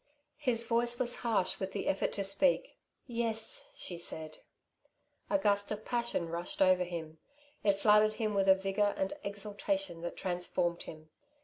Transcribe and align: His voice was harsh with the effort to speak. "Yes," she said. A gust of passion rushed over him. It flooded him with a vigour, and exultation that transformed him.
His 0.39 0.63
voice 0.65 0.97
was 0.97 1.17
harsh 1.17 1.59
with 1.59 1.73
the 1.73 1.85
effort 1.87 2.11
to 2.13 2.23
speak. 2.23 2.79
"Yes," 3.05 3.69
she 3.75 3.99
said. 3.99 4.39
A 5.29 5.37
gust 5.37 5.69
of 5.71 5.85
passion 5.85 6.27
rushed 6.29 6.59
over 6.59 6.83
him. 6.85 7.19
It 7.63 7.73
flooded 7.73 8.13
him 8.13 8.33
with 8.33 8.49
a 8.49 8.55
vigour, 8.55 8.95
and 8.97 9.13
exultation 9.23 10.01
that 10.01 10.17
transformed 10.17 10.81
him. 10.85 11.11